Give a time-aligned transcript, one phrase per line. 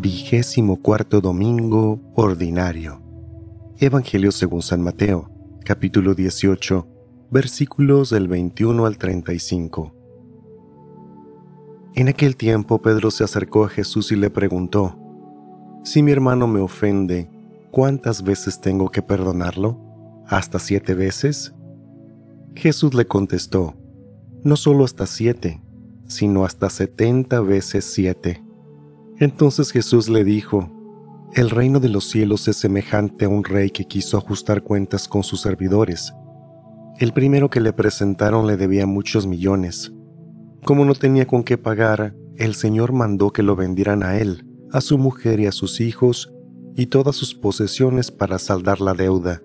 [0.00, 3.02] Vigésimo cuarto domingo ordinario.
[3.78, 5.28] Evangelio según San Mateo,
[5.64, 6.86] capítulo 18,
[7.32, 9.92] versículos del 21 al 35.
[11.96, 14.96] En aquel tiempo Pedro se acercó a Jesús y le preguntó,
[15.82, 17.28] Si mi hermano me ofende,
[17.72, 19.80] ¿cuántas veces tengo que perdonarlo?
[20.28, 21.56] ¿Hasta siete veces?
[22.54, 23.74] Jesús le contestó,
[24.44, 25.60] No solo hasta siete,
[26.06, 28.44] sino hasta setenta veces siete.
[29.20, 30.70] Entonces Jesús le dijo,
[31.32, 35.24] El reino de los cielos es semejante a un rey que quiso ajustar cuentas con
[35.24, 36.12] sus servidores.
[36.98, 39.92] El primero que le presentaron le debía muchos millones.
[40.64, 44.80] Como no tenía con qué pagar, el Señor mandó que lo vendieran a él, a
[44.80, 46.32] su mujer y a sus hijos,
[46.76, 49.42] y todas sus posesiones para saldar la deuda.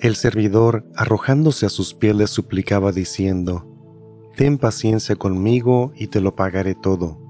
[0.00, 3.66] El servidor, arrojándose a sus pies, le suplicaba diciendo,
[4.36, 7.29] Ten paciencia conmigo y te lo pagaré todo.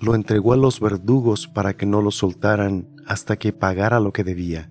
[0.00, 4.24] lo entregó a los verdugos para que no lo soltaran hasta que pagara lo que
[4.24, 4.70] debía.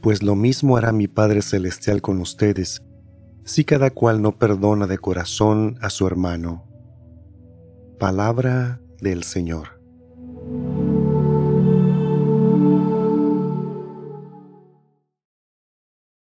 [0.00, 2.82] Pues lo mismo hará mi Padre Celestial con ustedes,
[3.44, 6.64] si cada cual no perdona de corazón a su hermano.
[7.98, 9.75] Palabra del Señor.